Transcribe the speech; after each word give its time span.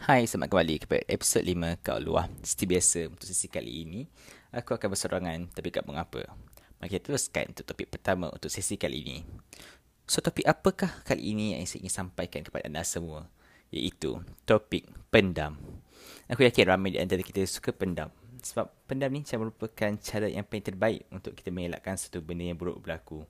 Hai, 0.00 0.24
selamat 0.24 0.48
kembali 0.48 0.76
kepada 0.80 1.04
episod 1.12 1.44
5 1.44 1.84
Kau 1.84 2.00
Luah. 2.00 2.24
Seperti 2.40 2.64
biasa, 2.64 3.00
untuk 3.12 3.28
sesi 3.28 3.52
kali 3.52 3.84
ini, 3.84 4.08
aku 4.48 4.72
akan 4.72 4.96
bersorangan 4.96 5.52
tapi 5.52 5.68
tak 5.68 5.84
mengapa. 5.84 6.24
Mari 6.80 6.88
kita 6.96 7.12
teruskan 7.12 7.52
untuk 7.52 7.68
topik 7.68 7.92
pertama 7.92 8.32
untuk 8.32 8.48
sesi 8.48 8.80
kali 8.80 9.04
ini. 9.04 9.20
So, 10.08 10.24
topik 10.24 10.48
apakah 10.48 11.04
kali 11.04 11.36
ini 11.36 11.52
yang 11.52 11.68
saya 11.68 11.84
ingin 11.84 11.92
sampaikan 11.92 12.40
kepada 12.40 12.64
anda 12.64 12.80
semua? 12.80 13.28
Iaitu 13.68 14.24
topik 14.48 14.88
pendam. 15.12 15.60
Aku 16.32 16.48
yakin 16.48 16.72
ramai 16.72 16.96
di 16.96 16.98
antara 16.98 17.20
kita 17.20 17.44
suka 17.44 17.68
pendam. 17.68 18.08
Sebab 18.40 18.72
pendam 18.88 19.12
ni 19.12 19.20
merupakan 19.20 19.92
cara 20.00 20.32
yang 20.32 20.48
paling 20.48 20.64
terbaik 20.64 21.12
untuk 21.12 21.36
kita 21.36 21.52
mengelakkan 21.52 22.00
satu 22.00 22.24
benda 22.24 22.48
yang 22.48 22.56
buruk 22.56 22.80
berlaku 22.80 23.28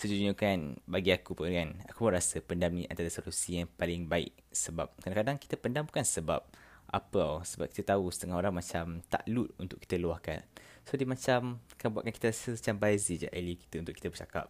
sejujurnya 0.00 0.32
kan 0.32 0.80
bagi 0.88 1.12
aku 1.12 1.36
pun 1.36 1.52
kan 1.52 1.76
aku 1.84 2.08
pun 2.08 2.16
rasa 2.16 2.40
pendam 2.40 2.72
ni 2.72 2.88
antara 2.88 3.12
solusi 3.12 3.60
yang 3.60 3.68
paling 3.76 4.08
baik 4.08 4.32
sebab 4.48 4.88
kadang-kadang 5.04 5.36
kita 5.36 5.60
pendam 5.60 5.84
bukan 5.84 6.00
sebab 6.08 6.40
apa 6.88 7.20
tau 7.20 7.44
sebab 7.44 7.68
kita 7.68 7.92
tahu 7.92 8.08
setengah 8.08 8.40
orang 8.40 8.56
macam 8.56 9.04
tak 9.12 9.28
loot 9.28 9.52
untuk 9.60 9.76
kita 9.76 10.00
luahkan. 10.00 10.40
So 10.88 10.96
dia 10.96 11.04
macam 11.04 11.60
kan 11.76 11.92
buatkan 11.92 12.16
kita 12.16 12.32
rasa 12.32 12.56
macam 12.56 12.74
busy 12.80 13.14
je 13.20 13.28
early 13.30 13.60
kita 13.60 13.84
untuk 13.84 13.92
kita 13.92 14.08
bercakap. 14.08 14.48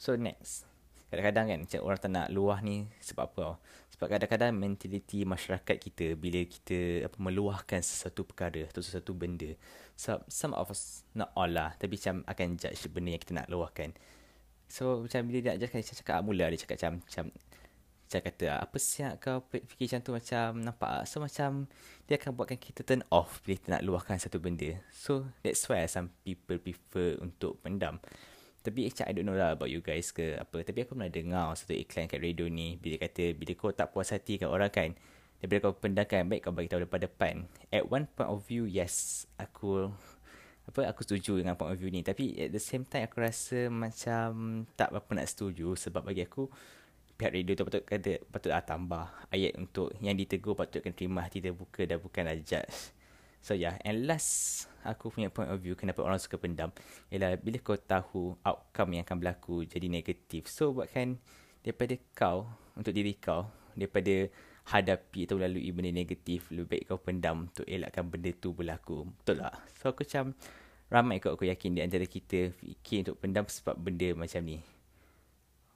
So 0.00 0.16
next. 0.16 0.64
Kadang-kadang 1.12 1.46
kan 1.46 1.58
macam 1.62 1.80
orang 1.84 2.00
tak 2.00 2.10
nak 2.10 2.26
luah 2.34 2.58
ni 2.58 2.90
sebab 2.98 3.30
apa 3.30 3.38
tau? 3.38 3.56
Sebab 3.94 4.06
kadang-kadang 4.10 4.50
mentaliti 4.56 5.22
masyarakat 5.22 5.76
kita 5.78 6.18
bila 6.18 6.42
kita 6.42 7.06
apa 7.06 7.16
meluahkan 7.22 7.78
sesuatu 7.84 8.26
perkara 8.26 8.66
atau 8.66 8.82
sesuatu 8.82 9.14
benda. 9.14 9.54
Sebab 9.94 10.26
some 10.26 10.56
of 10.56 10.72
us 10.72 11.06
not 11.14 11.30
all 11.38 11.46
lah 11.46 11.76
tapi 11.78 12.00
macam 12.00 12.26
akan 12.26 12.58
judge 12.58 12.90
benda 12.90 13.14
yang 13.14 13.22
kita 13.22 13.36
nak 13.36 13.46
luahkan 13.52 13.94
So 14.74 15.06
macam 15.06 15.30
bila 15.30 15.38
dia 15.38 15.54
nak 15.54 15.58
cakap, 15.62 15.78
dia 15.78 15.94
cakap 16.02 16.18
mula 16.26 16.50
dia 16.50 16.58
cakap 16.58 16.74
macam 16.82 16.92
macam 17.06 17.24
macam 18.04 18.20
kata 18.26 18.44
apa 18.58 18.76
siap 18.82 19.14
kau 19.22 19.38
fikir 19.46 19.86
macam 19.86 20.00
tu 20.02 20.10
macam 20.18 20.46
nampak 20.60 20.98
so 21.06 21.22
macam 21.22 21.70
dia 22.10 22.18
akan 22.18 22.30
buatkan 22.34 22.58
kita 22.58 22.82
turn 22.82 23.06
off 23.14 23.38
bila 23.46 23.54
kita 23.54 23.68
nak 23.78 23.82
luahkan 23.86 24.18
satu 24.18 24.42
benda. 24.42 24.74
So 24.90 25.30
that's 25.46 25.62
why 25.70 25.86
some 25.86 26.10
people 26.26 26.58
prefer 26.58 27.22
untuk 27.22 27.62
pendam. 27.62 28.02
Tapi 28.66 28.90
actually 28.90 29.06
I 29.06 29.14
don't 29.14 29.30
know 29.30 29.38
lah 29.38 29.54
about 29.54 29.70
you 29.70 29.78
guys 29.78 30.10
ke 30.10 30.42
apa. 30.42 30.66
Tapi 30.66 30.82
aku 30.82 30.98
pernah 30.98 31.06
dengar 31.06 31.54
satu 31.54 31.78
iklan 31.78 32.10
kat 32.10 32.18
radio 32.18 32.50
ni 32.50 32.74
bila 32.74 32.98
kata 32.98 33.30
bila 33.30 33.54
kau 33.54 33.70
tak 33.70 33.94
puas 33.94 34.10
hati 34.10 34.42
kat 34.42 34.50
orang 34.50 34.74
kan 34.74 34.90
daripada 35.38 35.70
kau 35.70 35.74
pendamkan 35.78 36.26
baik 36.26 36.50
kau 36.50 36.50
bagi 36.50 36.66
tahu 36.66 36.82
depan 36.82 37.00
depan. 37.06 37.34
At 37.70 37.86
one 37.86 38.10
point 38.10 38.26
of 38.26 38.42
view 38.50 38.66
yes 38.66 39.26
aku 39.38 39.94
apa 40.64 40.80
aku 40.88 41.04
setuju 41.04 41.44
dengan 41.44 41.54
point 41.54 41.72
of 41.72 41.76
view 41.76 41.92
ni. 41.92 42.00
Tapi 42.00 42.36
at 42.40 42.50
the 42.52 42.62
same 42.62 42.88
time 42.88 43.04
aku 43.04 43.20
rasa 43.20 43.68
macam 43.68 44.64
tak 44.74 44.90
apa 44.90 45.10
nak 45.12 45.28
setuju. 45.28 45.76
Sebab 45.76 46.08
bagi 46.08 46.24
aku 46.24 46.48
pihak 47.14 47.30
radio 47.30 47.52
tu 47.54 47.64
patut 47.68 47.82
kata 47.86 48.12
patut 48.26 48.50
ah 48.50 48.64
tambah 48.64 49.06
ayat 49.30 49.54
untuk 49.54 49.94
yang 50.02 50.18
ditegur 50.18 50.58
patut 50.58 50.82
kena 50.82 50.96
terima 50.98 51.22
hati 51.22 51.38
terbuka 51.38 51.86
dan 51.86 52.02
bukanlah 52.02 52.34
judge. 52.42 52.90
So 53.44 53.52
yeah 53.52 53.76
and 53.84 54.08
last 54.08 54.66
aku 54.82 55.12
punya 55.12 55.28
point 55.28 55.52
of 55.52 55.60
view 55.60 55.76
kenapa 55.76 56.00
orang 56.00 56.16
suka 56.18 56.40
pendam 56.40 56.72
ialah 57.12 57.36
bila 57.38 57.60
kau 57.60 57.76
tahu 57.76 58.34
outcome 58.40 58.98
yang 58.98 59.04
akan 59.06 59.16
berlaku 59.20 59.68
jadi 59.68 59.86
negatif. 59.86 60.48
So 60.50 60.74
buatkan 60.74 61.20
daripada 61.62 61.94
kau 62.16 62.50
untuk 62.74 62.90
diri 62.96 63.14
kau 63.20 63.46
daripada 63.78 64.26
hadapi 64.64 65.28
atau 65.28 65.36
lalui 65.36 65.68
benda 65.76 65.92
negatif 65.92 66.48
lebih 66.48 66.80
baik 66.80 66.82
kau 66.88 67.00
pendam 67.00 67.52
untuk 67.52 67.68
elakkan 67.68 68.08
benda 68.08 68.32
tu 68.32 68.56
berlaku. 68.56 69.04
Betul 69.20 69.44
tak? 69.44 69.54
So 69.76 69.92
aku 69.92 70.08
macam 70.08 70.24
ramai 70.88 71.20
kau 71.20 71.36
aku 71.36 71.44
yakin 71.44 71.76
di 71.76 71.80
antara 71.84 72.08
kita 72.08 72.48
fikir 72.56 73.08
untuk 73.08 73.20
pendam 73.20 73.44
sebab 73.44 73.76
benda 73.76 74.16
macam 74.16 74.40
ni. 74.40 74.64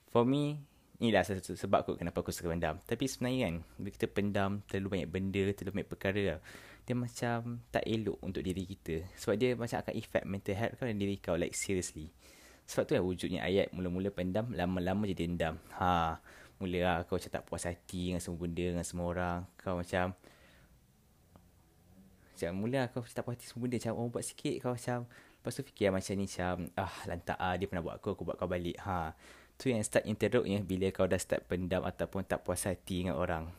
For 0.08 0.24
me 0.24 0.56
inilah 0.98 1.22
sebab 1.28 1.84
aku 1.84 2.00
kenapa 2.00 2.24
aku 2.24 2.32
suka 2.32 2.48
pendam. 2.48 2.80
Tapi 2.88 3.04
sebenarnya 3.04 3.38
kan 3.44 3.54
bila 3.76 3.90
kita 3.92 4.06
pendam 4.08 4.50
terlalu 4.64 4.88
banyak 4.98 5.08
benda 5.12 5.42
terlalu 5.52 5.72
banyak 5.82 5.90
perkara 5.92 6.24
dia 6.88 6.96
macam 6.96 7.60
tak 7.68 7.84
elok 7.84 8.16
untuk 8.24 8.40
diri 8.40 8.64
kita. 8.64 9.04
Sebab 9.20 9.36
dia 9.36 9.52
macam 9.52 9.84
akan 9.84 9.94
effect 10.00 10.24
mental 10.24 10.56
health 10.56 10.74
kau 10.80 10.88
dan 10.88 10.96
diri 10.96 11.20
kau 11.20 11.36
like 11.36 11.52
seriously. 11.52 12.08
Sebab 12.64 12.84
tu 12.88 12.92
yang 12.96 13.04
wujudnya 13.04 13.40
ayat 13.44 13.68
mula-mula 13.76 14.08
pendam 14.08 14.48
lama-lama 14.56 15.04
jadi 15.04 15.28
dendam. 15.28 15.60
Ha 15.76 16.16
mula 16.58 16.78
lah. 16.82 16.98
Kau 17.06 17.16
macam 17.16 17.30
tak 17.30 17.44
puas 17.46 17.62
hati 17.64 18.12
dengan 18.12 18.22
semua 18.22 18.38
benda 18.42 18.66
dengan 18.74 18.86
semua 18.86 19.06
orang. 19.10 19.38
Kau 19.58 19.78
macam 19.78 20.14
macam 22.34 22.50
mula 22.54 22.86
lah 22.86 22.88
kau 22.94 23.02
tak 23.02 23.22
puas 23.26 23.34
hati 23.38 23.46
semua 23.50 23.62
benda. 23.66 23.76
Macam 23.78 23.94
orang 23.98 24.10
buat 24.14 24.24
sikit. 24.26 24.54
Kau 24.62 24.72
macam 24.74 24.98
lepas 25.08 25.52
tu 25.54 25.62
fikir 25.62 25.94
macam 25.94 26.12
ni 26.18 26.26
macam 26.26 26.54
ah 26.74 26.94
lantak 27.06 27.38
ah 27.38 27.54
dia 27.54 27.66
pernah 27.70 27.82
buat 27.82 27.94
aku 28.02 28.08
aku 28.18 28.22
buat 28.26 28.36
kau 28.38 28.50
balik. 28.50 28.76
Ha. 28.82 29.14
Tu 29.58 29.74
yang 29.74 29.82
start 29.82 30.06
interrupt 30.06 30.46
ya 30.46 30.62
bila 30.62 30.86
kau 30.94 31.06
dah 31.06 31.18
start 31.18 31.46
pendam 31.46 31.82
ataupun 31.82 32.22
tak 32.26 32.42
puas 32.42 32.62
hati 32.66 33.06
dengan 33.06 33.18
orang. 33.18 33.50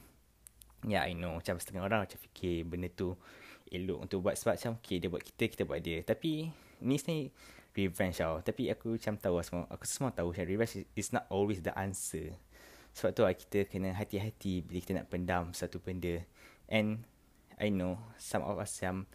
Ya 0.88 1.04
yeah, 1.04 1.12
I 1.12 1.16
know. 1.16 1.40
Macam 1.40 1.60
setengah 1.60 1.88
orang 1.88 2.08
macam 2.08 2.20
fikir 2.20 2.68
benda 2.68 2.88
tu 2.92 3.16
elok 3.72 4.08
untuk 4.08 4.24
buat. 4.24 4.36
Sebab 4.36 4.56
macam 4.60 4.72
okay 4.80 5.00
dia 5.00 5.08
buat 5.12 5.24
kita 5.24 5.44
kita 5.48 5.64
buat 5.68 5.80
dia. 5.80 6.04
Tapi 6.04 6.52
ni 6.84 6.96
sebenarnya 6.96 7.32
revenge 7.76 8.16
tau. 8.20 8.40
Tapi 8.44 8.72
aku 8.72 8.96
macam 8.96 9.16
tahu 9.20 9.36
semua 9.44 9.64
aku 9.72 9.84
semua 9.88 10.12
tahu 10.12 10.32
macam 10.32 10.46
revenge 10.48 10.84
is 10.96 11.12
not 11.12 11.28
always 11.32 11.64
the 11.64 11.72
answer 11.80 12.36
sebab 12.94 13.12
tu 13.16 13.22
lah 13.24 13.36
kita 13.36 13.70
kena 13.70 13.94
hati-hati 13.96 14.66
bila 14.66 14.78
kita 14.82 14.94
nak 14.98 15.08
pendam 15.08 15.54
satu 15.54 15.78
benda. 15.80 16.20
And 16.70 17.06
I 17.60 17.70
know 17.70 18.00
some 18.18 18.46
of 18.46 18.58
us 18.58 18.74
yang 18.82 19.06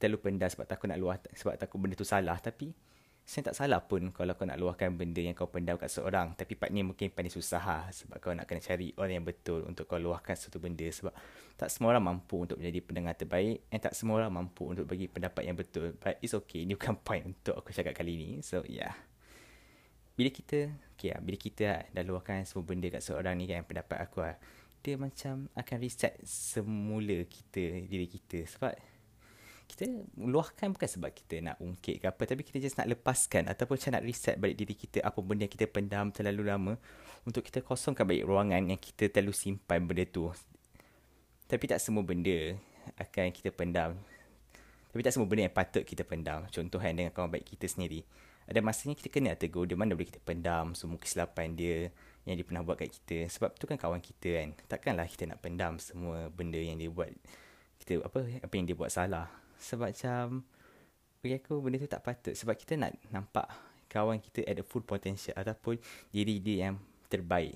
terlalu 0.00 0.18
pendam 0.20 0.48
sebab 0.48 0.64
takut 0.68 0.88
nak 0.88 0.98
luah, 1.00 1.16
sebab 1.36 1.60
takut 1.60 1.76
benda 1.76 1.94
tu 1.96 2.08
salah. 2.08 2.36
Tapi 2.40 2.72
saya 3.20 3.52
tak 3.52 3.62
salah 3.62 3.78
pun 3.84 4.10
kalau 4.10 4.34
kau 4.34 4.48
nak 4.48 4.58
luahkan 4.58 4.90
benda 4.96 5.22
yang 5.22 5.36
kau 5.36 5.46
pendam 5.46 5.76
kat 5.78 5.92
seorang. 5.92 6.34
Tapi 6.34 6.56
part 6.56 6.72
ni 6.72 6.82
mungkin 6.82 7.12
paling 7.12 7.30
susah 7.30 7.62
lah. 7.62 7.84
Sebab 7.92 8.16
kau 8.18 8.32
nak 8.34 8.48
kena 8.48 8.58
cari 8.58 8.90
orang 8.96 9.22
yang 9.22 9.26
betul 9.28 9.62
untuk 9.68 9.86
kau 9.86 10.00
luahkan 10.00 10.34
satu 10.34 10.58
benda. 10.58 10.88
Sebab 10.88 11.14
tak 11.54 11.68
semua 11.70 11.94
orang 11.94 12.16
mampu 12.16 12.42
untuk 12.48 12.58
menjadi 12.58 12.80
pendengar 12.80 13.14
terbaik. 13.14 13.68
And 13.70 13.78
tak 13.78 13.94
semua 13.94 14.24
orang 14.24 14.34
mampu 14.34 14.72
untuk 14.72 14.88
bagi 14.88 15.06
pendapat 15.06 15.46
yang 15.46 15.54
betul. 15.54 15.94
But 16.00 16.18
it's 16.24 16.34
okay. 16.34 16.64
Ini 16.66 16.74
bukan 16.74 16.96
point 17.04 17.22
untuk 17.28 17.60
aku 17.60 17.70
cakap 17.70 17.94
kali 17.94 18.18
ni. 18.18 18.30
So 18.42 18.64
yeah 18.66 19.09
bila 20.20 20.28
kita 20.28 20.68
okay, 20.92 21.16
lah, 21.16 21.20
bila 21.24 21.36
kita 21.40 21.62
lah, 21.64 21.80
dah 21.96 22.04
luahkan 22.04 22.44
semua 22.44 22.68
benda 22.68 22.92
kat 22.92 23.00
seorang 23.00 23.40
ni 23.40 23.48
kan 23.48 23.64
pendapat 23.64 24.04
aku 24.04 24.20
lah, 24.20 24.36
dia 24.84 25.00
macam 25.00 25.48
akan 25.56 25.76
reset 25.80 26.12
semula 26.28 27.24
kita 27.24 27.88
diri 27.88 28.04
kita. 28.04 28.44
Sebab 28.44 28.76
kita 29.64 29.88
luahkan 30.20 30.76
bukan 30.76 30.88
sebab 30.92 31.08
kita 31.08 31.40
nak 31.40 31.56
ungkit 31.56 32.04
ke 32.04 32.06
apa 32.10 32.20
tapi 32.28 32.44
kita 32.44 32.60
just 32.60 32.76
nak 32.76 32.92
lepaskan 32.92 33.48
ataupun 33.48 33.80
macam 33.80 33.90
nak 33.96 34.04
reset 34.04 34.36
balik 34.36 34.60
diri 34.60 34.74
kita 34.76 35.00
apa 35.00 35.16
benda 35.24 35.48
yang 35.48 35.54
kita 35.56 35.70
pendam 35.70 36.12
terlalu 36.12 36.42
lama 36.42 36.74
untuk 37.24 37.40
kita 37.40 37.64
kosongkan 37.64 38.04
balik 38.04 38.28
ruangan 38.28 38.60
yang 38.60 38.76
kita 38.76 39.08
terlalu 39.08 39.32
simpan 39.32 39.88
benda 39.88 40.04
tu. 40.04 40.28
Tapi 41.48 41.64
tak 41.64 41.80
semua 41.80 42.04
benda 42.04 42.60
akan 43.00 43.32
kita 43.32 43.56
pendam. 43.56 43.96
Tapi 44.92 45.00
tak 45.00 45.16
semua 45.16 45.24
benda 45.24 45.48
yang 45.48 45.56
patut 45.56 45.80
kita 45.80 46.04
pendam. 46.04 46.44
Contoh 46.52 46.76
kan 46.76 46.92
dengan 46.92 47.08
kawan 47.08 47.32
baik 47.32 47.56
kita 47.56 47.72
sendiri 47.72 48.04
ada 48.50 48.58
masanya 48.66 48.98
kita 48.98 49.06
kena 49.14 49.38
tegur 49.38 49.62
dia 49.62 49.78
mana 49.78 49.94
boleh 49.94 50.10
kita 50.10 50.18
pendam 50.18 50.74
semua 50.74 50.98
kesilapan 50.98 51.54
dia 51.54 51.94
yang 52.26 52.34
dia 52.34 52.42
pernah 52.42 52.66
buat 52.66 52.74
kat 52.82 52.90
kita. 52.90 53.30
Sebab 53.30 53.54
tu 53.54 53.70
kan 53.70 53.78
kawan 53.78 54.02
kita 54.02 54.42
kan. 54.42 54.48
Takkanlah 54.66 55.06
kita 55.06 55.30
nak 55.30 55.38
pendam 55.38 55.78
semua 55.78 56.26
benda 56.34 56.58
yang 56.58 56.74
dia 56.74 56.90
buat. 56.90 57.14
Kita 57.78 58.02
apa 58.02 58.26
apa 58.26 58.52
yang 58.58 58.66
dia 58.66 58.74
buat 58.74 58.90
salah. 58.90 59.30
Sebab 59.62 59.94
macam 59.94 60.42
bagi 61.22 61.38
aku 61.38 61.62
benda 61.62 61.78
tu 61.78 61.86
tak 61.86 62.02
patut. 62.02 62.34
Sebab 62.34 62.58
kita 62.58 62.74
nak 62.74 62.92
nampak 63.14 63.46
kawan 63.86 64.18
kita 64.18 64.42
at 64.42 64.58
the 64.58 64.64
full 64.66 64.82
potential 64.82 65.34
ataupun 65.38 65.78
diri 66.10 66.42
dia 66.42 66.68
yang 66.68 66.76
terbaik. 67.06 67.54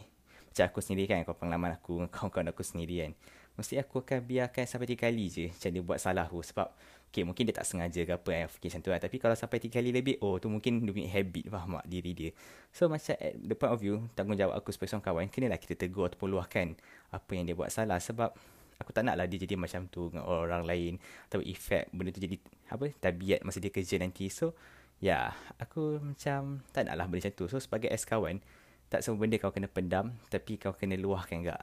Macam 0.51 0.65
aku 0.71 0.79
sendiri 0.79 1.11
kan 1.11 1.27
kau 1.27 1.35
pengalaman 1.35 1.75
aku 1.75 2.07
kawan-kawan 2.15 2.55
aku 2.55 2.63
sendiri 2.63 3.03
kan. 3.03 3.13
Mesti 3.55 3.79
aku 3.79 4.03
akan 4.03 4.19
biarkan 4.23 4.67
sampai 4.67 4.87
tiga 4.91 5.07
kali 5.07 5.31
je 5.31 5.47
macam 5.51 5.71
dia 5.71 5.83
buat 5.83 5.99
salah 6.03 6.27
tu 6.27 6.43
sebab 6.43 6.75
Okay, 7.15 7.23
mungkin 7.23 7.47
dia 7.47 7.55
tak 7.55 7.71
sengaja 7.71 8.03
ke 8.03 8.11
apa 8.11 8.31
yang 8.35 8.51
fikir 8.51 8.75
macam 8.75 8.81
tu 8.83 8.91
lah. 8.91 8.99
Tapi 8.99 9.17
kalau 9.23 9.39
sampai 9.39 9.63
tiga 9.63 9.79
kali 9.79 9.95
lebih, 9.95 10.19
oh 10.19 10.43
tu 10.43 10.51
mungkin 10.51 10.83
dia 10.83 10.91
punya 10.91 11.07
habit 11.15 11.47
faham 11.47 11.79
tak 11.79 11.87
diri 11.87 12.11
dia. 12.11 12.31
So 12.75 12.91
macam 12.91 13.15
at 13.15 13.39
the 13.39 13.55
point 13.55 13.71
of 13.71 13.79
view, 13.79 14.03
tanggungjawab 14.19 14.59
aku 14.59 14.75
sebagai 14.75 14.99
seorang 14.99 15.07
kawan, 15.07 15.25
kenalah 15.31 15.63
kita 15.63 15.79
tegur 15.79 16.11
ataupun 16.11 16.35
luahkan 16.35 16.75
apa 17.15 17.31
yang 17.39 17.47
dia 17.47 17.55
buat 17.55 17.71
salah. 17.71 18.03
Sebab 18.03 18.35
aku 18.83 18.91
tak 18.91 19.07
nak 19.07 19.15
lah 19.15 19.31
dia 19.31 19.39
jadi 19.39 19.55
macam 19.55 19.87
tu 19.87 20.11
dengan 20.11 20.27
orang 20.27 20.67
lain. 20.67 20.99
Atau 21.31 21.39
efek 21.39 21.95
benda 21.95 22.11
tu 22.11 22.19
jadi 22.19 22.35
apa 22.75 22.91
tabiat 22.99 23.47
masa 23.47 23.63
dia 23.63 23.71
kerja 23.71 23.95
nanti. 24.03 24.27
So 24.27 24.59
ya, 24.99 25.31
yeah, 25.31 25.39
aku 25.63 26.03
macam 26.03 26.67
tak 26.75 26.91
nak 26.91 26.99
lah 26.99 27.07
benda 27.07 27.31
macam 27.31 27.35
tu. 27.39 27.47
So 27.47 27.63
sebagai 27.63 27.95
ex 27.95 28.03
kawan, 28.11 28.43
tak 28.91 29.07
semua 29.07 29.23
benda 29.23 29.39
kau 29.39 29.55
kena 29.55 29.71
pendam, 29.71 30.19
tapi 30.35 30.59
kau 30.59 30.75
kena 30.75 30.99
luahkan 30.99 31.47
enggak. 31.47 31.63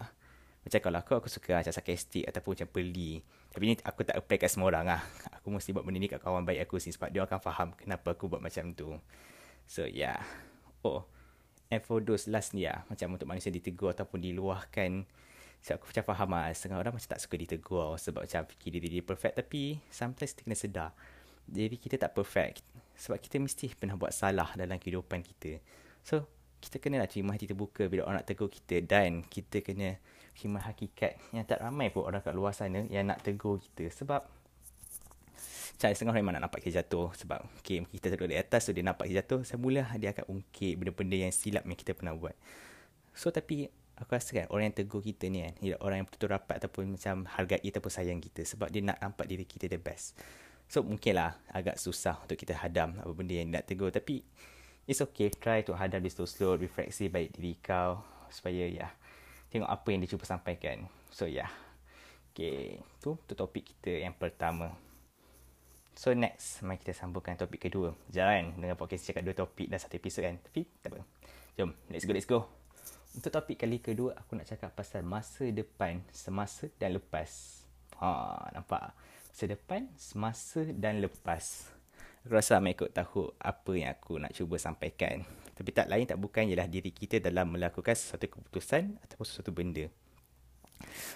Macam 0.62 0.80
kalau 0.80 0.98
aku, 1.02 1.14
aku 1.18 1.30
suka 1.30 1.58
macam 1.58 1.74
sarcastic 1.74 2.24
ataupun 2.30 2.54
macam 2.54 2.70
peli. 2.70 3.26
Tapi 3.52 3.64
ni 3.66 3.74
aku 3.82 4.06
tak 4.06 4.16
apply 4.16 4.38
kat 4.38 4.50
semua 4.54 4.70
orang 4.70 4.86
lah. 4.88 5.02
Aku 5.42 5.50
mesti 5.50 5.74
buat 5.74 5.82
benda 5.82 5.98
ni 5.98 6.06
kat 6.06 6.22
kawan 6.22 6.46
baik 6.46 6.70
aku 6.70 6.78
sih. 6.78 6.94
Sebab 6.94 7.10
dia 7.10 7.26
akan 7.26 7.42
faham 7.42 7.68
kenapa 7.74 8.14
aku 8.14 8.30
buat 8.30 8.40
macam 8.40 8.78
tu. 8.78 8.94
So 9.66 9.90
yeah. 9.90 10.22
Oh. 10.86 11.10
And 11.74 11.82
for 11.82 11.98
those 11.98 12.30
last 12.30 12.54
ni 12.54 12.70
lah. 12.70 12.86
Macam 12.88 13.18
untuk 13.18 13.26
manusia 13.26 13.50
ditegur 13.50 13.90
ataupun 13.90 14.22
diluahkan. 14.22 15.04
Sebab 15.66 15.76
aku 15.82 15.86
macam 15.92 16.06
faham 16.14 16.30
lah. 16.38 16.54
Setengah 16.54 16.78
orang 16.78 16.94
macam 16.94 17.10
tak 17.10 17.20
suka 17.26 17.36
ditegur. 17.42 17.98
Sebab 17.98 18.22
macam 18.22 18.42
fikir 18.54 18.70
diri 18.78 18.88
dia 18.88 19.04
perfect. 19.04 19.34
Tapi 19.42 19.82
sometimes 19.90 20.32
kita 20.38 20.42
kena 20.46 20.58
sedar. 20.62 20.90
Jadi 21.50 21.76
kita 21.82 21.96
tak 21.98 22.14
perfect. 22.14 22.62
Sebab 23.02 23.18
kita 23.18 23.42
mesti 23.42 23.74
pernah 23.74 23.98
buat 23.98 24.14
salah 24.14 24.54
dalam 24.54 24.78
kehidupan 24.78 25.26
kita. 25.26 25.58
So 26.06 26.30
kita 26.62 26.78
kena 26.78 27.02
lah 27.02 27.10
terima 27.10 27.34
hati 27.34 27.50
terbuka 27.50 27.90
bila 27.90 28.06
orang 28.06 28.22
nak 28.22 28.30
tegur 28.30 28.48
kita. 28.48 28.78
Dan 28.86 29.26
kita 29.26 29.66
kena 29.66 29.98
Hikmah 30.36 30.64
hakikat 30.64 31.20
yang 31.36 31.44
tak 31.44 31.60
ramai 31.60 31.92
pun 31.92 32.08
orang 32.08 32.24
kat 32.24 32.34
luar 32.34 32.56
sana 32.56 32.88
yang 32.88 33.08
nak 33.08 33.22
tegur 33.22 33.60
kita. 33.60 33.92
Sebab 33.92 34.22
macam 35.82 35.98
setengah 35.98 36.14
orang 36.14 36.22
memang 36.22 36.36
nak 36.38 36.44
nampak 36.50 36.62
kita 36.62 36.86
jatuh. 36.86 37.10
Sebab 37.18 37.40
okay, 37.58 37.82
kita 37.90 38.14
duduk 38.14 38.30
di 38.30 38.38
atas 38.38 38.70
so 38.70 38.72
dia 38.72 38.86
nampak 38.86 39.10
kita 39.10 39.26
jatuh. 39.26 39.42
Semula 39.42 39.90
dia 39.98 40.14
akan 40.14 40.26
ungkit 40.30 40.74
benda-benda 40.78 41.18
yang 41.18 41.34
silap 41.34 41.66
yang 41.66 41.74
kita 41.74 41.98
pernah 41.98 42.14
buat. 42.14 42.38
So 43.18 43.34
tapi 43.34 43.66
aku 43.98 44.14
rasa 44.14 44.34
kan 44.34 44.46
orang 44.54 44.70
yang 44.70 44.78
tegur 44.78 45.02
kita 45.02 45.26
ni 45.30 45.46
kan 45.46 45.54
orang 45.82 46.02
yang 46.02 46.08
betul-betul 46.10 46.30
rapat 46.34 46.56
ataupun 46.62 46.84
macam 46.98 47.26
hargai 47.30 47.62
ataupun 47.62 47.92
sayang 47.94 48.22
kita 48.22 48.42
sebab 48.46 48.70
dia 48.74 48.82
nak 48.82 48.98
nampak 49.02 49.26
diri 49.26 49.46
kita 49.46 49.66
the 49.70 49.82
best. 49.82 50.18
So 50.70 50.86
mungkin 50.86 51.18
lah 51.18 51.36
agak 51.50 51.82
susah 51.82 52.22
untuk 52.24 52.38
kita 52.38 52.56
hadam 52.56 52.96
apa 53.02 53.12
benda 53.12 53.36
yang 53.36 53.50
nak 53.50 53.66
tegur. 53.66 53.90
Tapi 53.90 54.22
it's 54.86 55.02
okay. 55.02 55.34
Try 55.34 55.66
to 55.66 55.74
hadam 55.74 56.06
this 56.06 56.18
slow 56.18 56.56
refleksi 56.62 57.10
baik 57.10 57.36
diri 57.36 57.58
kau 57.58 58.06
supaya 58.30 58.70
ya 58.70 58.86
yeah, 58.86 58.92
tengok 59.52 59.70
apa 59.70 59.88
yang 59.92 60.00
dia 60.02 60.16
cuba 60.16 60.26
sampaikan 60.26 60.88
so 61.12 61.28
yeah. 61.28 61.52
Okay, 62.32 62.80
tu, 63.04 63.20
tu 63.28 63.36
topik 63.36 63.76
kita 63.76 64.08
yang 64.08 64.16
pertama. 64.16 64.72
So 65.92 66.16
next, 66.16 66.64
mari 66.64 66.80
kita 66.80 66.96
sambungkan 66.96 67.36
topik 67.36 67.68
kedua. 67.68 67.92
Jangan 68.08 68.56
dengan 68.56 68.80
podcast 68.80 69.04
cakap 69.04 69.28
dua 69.28 69.36
topik 69.36 69.68
dan 69.68 69.84
satu 69.84 70.00
episod 70.00 70.24
kan. 70.24 70.40
Tapi 70.40 70.64
tak 70.80 70.96
apa. 70.96 71.04
Jom, 71.60 71.76
let's 71.92 72.08
go, 72.08 72.16
let's 72.16 72.24
go. 72.24 72.48
Untuk 73.12 73.36
topik 73.36 73.60
kali 73.60 73.84
kedua, 73.84 74.16
aku 74.16 74.40
nak 74.40 74.48
cakap 74.48 74.72
pasal 74.72 75.04
masa 75.04 75.44
depan, 75.52 76.00
semasa 76.16 76.72
dan 76.80 76.96
lepas. 76.96 77.62
Ha, 78.00 78.48
nampak? 78.56 78.96
Masa 79.28 79.44
depan, 79.52 79.92
semasa 80.00 80.64
dan 80.72 81.04
lepas. 81.04 81.68
Aku 82.24 82.32
rasa 82.32 82.64
ikut 82.64 82.96
tahu 82.96 83.36
apa 83.36 83.72
yang 83.76 83.92
aku 83.92 84.24
nak 84.24 84.32
cuba 84.32 84.56
sampaikan. 84.56 85.28
Tapi 85.56 85.70
tak 85.76 85.88
lain 85.92 86.08
tak 86.08 86.18
bukan 86.18 86.48
ialah 86.48 86.68
diri 86.68 86.92
kita 86.92 87.20
dalam 87.20 87.54
melakukan 87.54 87.94
sesuatu 87.94 88.28
keputusan 88.28 88.98
ataupun 89.04 89.26
sesuatu 89.26 89.52
benda. 89.52 89.86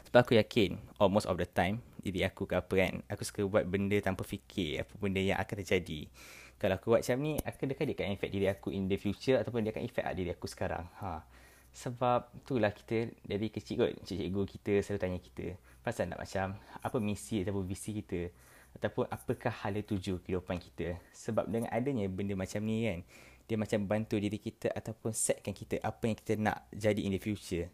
Sebab 0.10 0.20
aku 0.22 0.38
yakin 0.38 0.78
almost 1.02 1.26
of 1.26 1.42
the 1.42 1.50
time 1.50 1.82
diri 2.06 2.22
aku 2.22 2.46
ke 2.46 2.54
apa 2.54 2.74
kan 2.78 3.02
aku 3.10 3.26
suka 3.26 3.42
buat 3.50 3.66
benda 3.66 3.98
tanpa 3.98 4.22
fikir 4.22 4.86
apa 4.86 4.94
benda 5.02 5.18
yang 5.18 5.42
akan 5.42 5.56
terjadi. 5.66 6.06
Kalau 6.56 6.80
aku 6.80 6.96
buat 6.96 7.04
macam 7.04 7.20
ni, 7.20 7.36
aku 7.44 7.68
dekat 7.68 7.84
dia 7.92 7.96
akan 8.00 8.16
effect 8.16 8.32
diri 8.32 8.48
aku 8.48 8.68
in 8.72 8.88
the 8.88 8.96
future 8.96 9.36
ataupun 9.36 9.68
dia 9.68 9.76
akan 9.76 9.84
effect 9.84 10.08
diri 10.16 10.32
aku 10.32 10.48
sekarang. 10.48 10.88
Ha. 11.04 11.20
Sebab 11.76 12.32
itulah 12.32 12.72
kita 12.72 13.12
dari 13.28 13.52
kecil 13.52 13.76
kot 13.84 13.92
cikgu 14.08 14.42
kita 14.48 14.74
selalu 14.80 15.00
tanya 15.04 15.20
kita 15.20 15.46
pasal 15.84 16.08
nak 16.08 16.24
macam 16.24 16.56
apa 16.80 16.98
misi 17.04 17.44
ataupun 17.44 17.68
visi 17.68 18.00
kita 18.00 18.32
ataupun 18.80 19.12
apakah 19.12 19.52
hala 19.52 19.84
tuju 19.84 20.24
kehidupan 20.24 20.56
kita. 20.64 20.96
Sebab 21.12 21.52
dengan 21.52 21.68
adanya 21.76 22.08
benda 22.08 22.40
macam 22.40 22.64
ni 22.64 22.88
kan 22.88 23.00
dia 23.46 23.56
macam 23.56 23.86
bantu 23.86 24.18
diri 24.18 24.42
kita 24.42 24.74
ataupun 24.74 25.14
setkan 25.14 25.54
kita 25.54 25.78
apa 25.86 26.10
yang 26.10 26.18
kita 26.18 26.34
nak 26.38 26.66
jadi 26.74 27.02
in 27.06 27.14
the 27.14 27.22
future. 27.22 27.70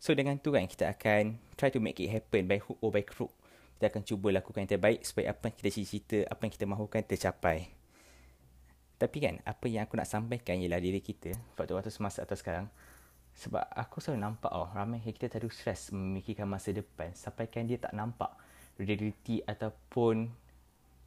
So 0.00 0.16
dengan 0.16 0.40
tu 0.40 0.56
kan 0.56 0.64
kita 0.64 0.88
akan 0.96 1.36
try 1.60 1.68
to 1.68 1.76
make 1.76 2.00
it 2.00 2.08
happen 2.08 2.48
by 2.48 2.56
hook 2.56 2.80
or 2.80 2.88
by 2.88 3.04
crook. 3.04 3.32
Kita 3.76 3.92
akan 3.92 4.02
cuba 4.04 4.32
lakukan 4.32 4.64
yang 4.64 4.72
terbaik 4.76 5.04
supaya 5.04 5.32
apa 5.32 5.52
yang 5.52 5.56
kita 5.60 5.70
cita-cita, 5.72 6.18
apa 6.28 6.40
yang 6.48 6.52
kita 6.52 6.64
mahukan 6.68 7.00
tercapai. 7.04 7.68
Tapi 8.96 9.16
kan 9.20 9.40
apa 9.44 9.64
yang 9.68 9.84
aku 9.88 9.96
nak 9.96 10.08
sampaikan 10.08 10.56
ialah 10.60 10.80
diri 10.80 11.00
kita 11.04 11.36
waktu-waktu 11.56 11.92
semasa 11.92 12.24
atau 12.24 12.36
sekarang. 12.36 12.68
Sebab 13.36 13.60
aku 13.72 14.00
selalu 14.00 14.24
nampak 14.24 14.52
oh, 14.52 14.68
ramai 14.72 15.04
yang 15.04 15.16
kita 15.16 15.32
terlalu 15.32 15.52
stres 15.52 15.92
memikirkan 15.92 16.44
masa 16.44 16.74
depan 16.74 17.14
sampaikan 17.14 17.64
dia 17.64 17.78
tak 17.78 17.94
nampak 17.94 18.34
reality 18.76 19.40
ataupun 19.44 20.28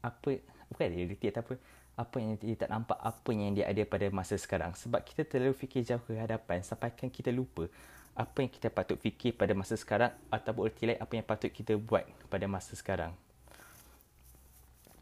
apa 0.02 0.30
bukan 0.70 0.88
reality 0.90 1.30
ataupun 1.30 1.58
apa 1.94 2.16
yang 2.18 2.34
dia 2.34 2.58
tak 2.58 2.70
nampak 2.74 2.98
apa 2.98 3.30
yang 3.30 3.54
dia 3.54 3.70
ada 3.70 3.82
pada 3.86 4.10
masa 4.10 4.34
sekarang 4.34 4.74
sebab 4.74 5.02
kita 5.06 5.22
terlalu 5.22 5.54
fikir 5.54 5.86
jauh 5.86 6.02
ke 6.02 6.18
hadapan 6.18 6.62
sampaikan 6.66 7.06
kita 7.06 7.30
lupa 7.30 7.70
apa 8.14 8.46
yang 8.46 8.50
kita 8.50 8.70
patut 8.70 8.94
fikir 8.94 9.34
pada 9.34 9.50
masa 9.58 9.74
sekarang 9.74 10.14
ataupun 10.30 10.70
erti 10.70 10.86
lain 10.86 10.98
apa 11.02 11.12
yang 11.18 11.26
patut 11.26 11.50
kita 11.50 11.74
buat 11.74 12.06
pada 12.30 12.46
masa 12.46 12.78
sekarang. 12.78 13.10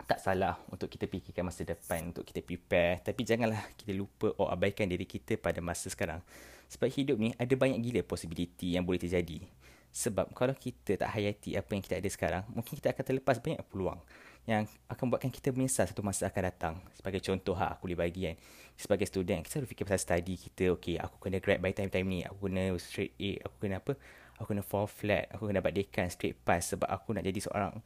Tak 0.08 0.18
salah 0.18 0.56
untuk 0.72 0.88
kita 0.88 1.04
fikirkan 1.04 1.44
masa 1.44 1.62
depan, 1.62 2.08
untuk 2.12 2.24
kita 2.24 2.40
prepare. 2.40 3.04
Tapi 3.04 3.20
janganlah 3.22 3.60
kita 3.76 3.92
lupa 3.92 4.32
atau 4.32 4.48
abaikan 4.48 4.88
diri 4.88 5.04
kita 5.04 5.36
pada 5.36 5.60
masa 5.60 5.92
sekarang. 5.92 6.24
Sebab 6.72 6.88
hidup 6.88 7.16
ni 7.20 7.36
ada 7.36 7.52
banyak 7.52 7.78
gila 7.84 8.00
possibility 8.00 8.76
yang 8.76 8.84
boleh 8.88 9.00
terjadi. 9.00 9.44
Sebab 9.92 10.32
kalau 10.32 10.56
kita 10.56 10.96
tak 10.96 11.12
hayati 11.12 11.52
apa 11.60 11.68
yang 11.76 11.84
kita 11.84 12.00
ada 12.00 12.08
sekarang, 12.08 12.42
mungkin 12.48 12.80
kita 12.80 12.96
akan 12.96 13.04
terlepas 13.04 13.36
banyak 13.44 13.60
peluang 13.68 14.00
yang 14.42 14.66
akan 14.90 15.14
buatkan 15.14 15.30
kita 15.30 15.54
menyesal 15.54 15.86
satu 15.86 16.02
masa 16.02 16.26
akan 16.26 16.42
datang. 16.50 16.74
Sebagai 16.98 17.22
contoh 17.22 17.54
ha, 17.54 17.78
aku 17.78 17.86
boleh 17.86 17.98
bagi 18.02 18.26
kan. 18.26 18.36
Sebagai 18.74 19.06
student, 19.06 19.46
kita 19.46 19.62
selalu 19.62 19.68
fikir 19.70 19.84
pasal 19.86 20.00
study 20.02 20.34
kita. 20.34 20.74
Okay, 20.74 20.98
aku 20.98 21.22
kena 21.22 21.38
grad 21.38 21.62
by 21.62 21.70
time-time 21.70 22.06
ni. 22.10 22.20
Aku 22.26 22.50
kena 22.50 22.74
straight 22.82 23.14
A. 23.22 23.46
Aku 23.46 23.54
kena 23.62 23.78
apa? 23.78 23.94
Aku 24.42 24.50
kena 24.50 24.66
fall 24.66 24.90
flat. 24.90 25.30
Aku 25.30 25.46
kena 25.46 25.62
dapat 25.62 25.78
dekan 25.78 26.10
straight 26.10 26.34
pass. 26.42 26.74
Sebab 26.74 26.90
aku 26.90 27.14
nak 27.14 27.22
jadi 27.22 27.38
seorang 27.38 27.78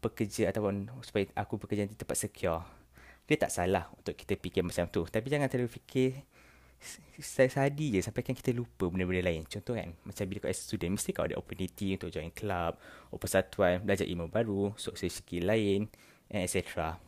pekerja 0.00 0.48
ataupun 0.48 0.88
supaya 1.04 1.28
aku 1.36 1.60
bekerja 1.60 1.84
di 1.84 1.92
tempat 1.92 2.16
secure. 2.16 2.64
Dia 3.28 3.36
tak 3.36 3.52
salah 3.52 3.92
untuk 3.92 4.16
kita 4.16 4.40
fikir 4.40 4.64
macam 4.64 4.88
tu. 4.88 5.04
Tapi 5.04 5.28
jangan 5.28 5.52
terlalu 5.52 5.68
fikir 5.76 6.24
sadi 7.22 7.94
je 7.94 8.00
sampai 8.02 8.26
kan 8.26 8.34
kita 8.34 8.50
lupa 8.50 8.90
benda-benda 8.90 9.30
lain. 9.30 9.46
Contoh 9.46 9.78
kan, 9.78 9.94
macam 10.02 10.24
bila 10.26 10.46
kau 10.46 10.50
as 10.50 10.58
student, 10.58 10.98
mesti 10.98 11.10
kau 11.14 11.24
ada 11.24 11.38
opportunity 11.38 11.94
untuk 11.94 12.10
join 12.10 12.34
club, 12.34 12.74
atau 13.08 13.18
persatuan, 13.18 13.80
belajar 13.82 14.06
ilmu 14.08 14.26
baru, 14.26 14.74
social 14.74 15.10
skill 15.10 15.46
lain, 15.46 15.86
etc. 16.28 16.98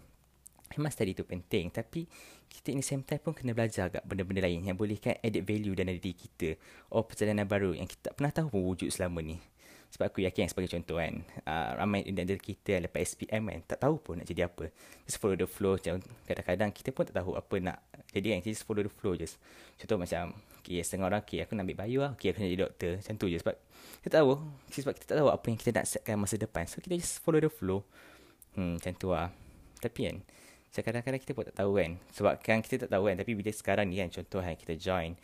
Memang 0.75 0.91
study 0.91 1.15
tu 1.15 1.23
penting, 1.23 1.71
tapi 1.71 2.07
kita 2.51 2.71
in 2.71 2.83
the 2.83 2.87
same 2.87 3.03
time 3.03 3.19
pun 3.19 3.35
kena 3.35 3.55
belajar 3.55 3.91
agak 3.91 4.07
benda-benda 4.07 4.47
lain 4.47 4.63
yang 4.63 4.79
bolehkan 4.79 5.19
added 5.23 5.43
value 5.43 5.75
dalam 5.75 5.99
diri 5.99 6.15
kita. 6.15 6.55
Oh, 6.91 7.03
perjalanan 7.03 7.47
baru 7.47 7.75
yang 7.75 7.91
kita 7.91 8.11
tak 8.11 8.15
pernah 8.19 8.31
tahu 8.31 8.47
pun 8.51 8.63
wujud 8.63 8.91
selama 8.91 9.23
ni. 9.23 9.39
Sebab 9.95 10.11
aku 10.11 10.27
yakin 10.27 10.51
sebagai 10.51 10.75
contoh 10.75 10.99
kan, 10.99 11.23
uh, 11.47 11.79
ramai 11.79 12.03
antara 12.03 12.35
kita 12.35 12.75
yang 12.75 12.91
lepas 12.91 13.15
SPM 13.15 13.47
kan, 13.47 13.61
tak 13.63 13.79
tahu 13.79 14.03
pun 14.03 14.19
nak 14.19 14.27
jadi 14.27 14.51
apa. 14.51 14.67
Just 15.07 15.23
follow 15.23 15.39
the 15.39 15.47
flow. 15.47 15.79
Kadang-kadang 16.27 16.75
kita 16.75 16.91
pun 16.91 17.07
tak 17.07 17.15
tahu 17.23 17.39
apa 17.39 17.55
nak 17.63 17.79
jadi 18.11 18.35
kan, 18.35 18.43
just 18.43 18.67
follow 18.67 18.83
the 18.83 18.91
flow 18.91 19.15
je. 19.15 19.31
Contoh 19.79 19.95
macam, 20.03 20.35
okay, 20.59 20.83
setengah 20.83 21.07
orang, 21.07 21.23
okay, 21.23 21.47
aku 21.47 21.55
nak 21.55 21.71
ambil 21.71 21.87
bio 21.87 22.11
lah, 22.11 22.13
okay, 22.19 22.35
aku 22.35 22.43
nak 22.43 22.51
jadi 22.51 22.63
doktor. 22.67 22.93
Macam 22.99 23.15
tu 23.23 23.27
je. 23.31 23.39
Sebab 23.39 23.57
kita 24.03 24.11
tahu, 24.19 24.31
sebab 24.75 24.95
kita 24.99 25.07
tak 25.07 25.17
tahu 25.23 25.29
apa 25.31 25.47
yang 25.47 25.59
kita 25.63 25.71
nak 25.71 25.87
setkan 25.87 26.17
masa 26.19 26.35
depan. 26.43 26.67
So, 26.67 26.83
kita 26.83 26.99
just 26.99 27.23
follow 27.23 27.39
the 27.39 27.51
flow. 27.55 27.87
Hmm, 28.59 28.83
macam 28.83 28.93
tu 28.99 29.15
lah. 29.15 29.31
Tapi 29.79 30.11
kan, 30.11 30.17
kadang-kadang 30.75 31.23
kita 31.23 31.39
pun 31.39 31.47
tak 31.47 31.55
tahu 31.55 31.79
kan. 31.79 32.03
Sebab 32.11 32.43
kan 32.43 32.59
kita 32.67 32.83
tak 32.83 32.91
tahu 32.91 33.07
kan, 33.07 33.15
tapi 33.15 33.31
bila 33.39 33.51
sekarang 33.55 33.87
ni 33.87 34.03
kan, 34.03 34.11
contoh 34.11 34.43
kan, 34.43 34.59
kita 34.59 34.75
join 34.75 35.15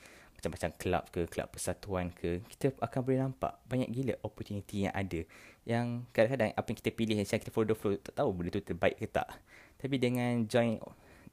macam-macam 0.41 0.71
kelab 0.81 1.05
ke, 1.13 1.21
kelab 1.29 1.49
persatuan 1.53 2.09
ke, 2.11 2.41
kita 2.49 2.73
akan 2.81 3.01
boleh 3.05 3.21
nampak 3.21 3.53
banyak 3.69 3.93
gila 3.93 4.15
opportunity 4.25 4.89
yang 4.89 4.95
ada. 4.97 5.21
Yang 5.69 6.09
kadang-kadang 6.17 6.51
apa 6.57 6.67
yang 6.73 6.79
kita 6.81 6.91
pilih, 6.97 7.14
macam 7.21 7.38
kita 7.38 7.53
follow 7.53 7.69
the 7.69 7.76
flow, 7.76 7.95
tak 8.00 8.17
tahu 8.17 8.29
benda 8.33 8.49
tu 8.49 8.64
terbaik 8.64 8.97
ke 8.97 9.07
tak. 9.07 9.29
Tapi 9.76 10.00
dengan 10.00 10.49
join 10.49 10.81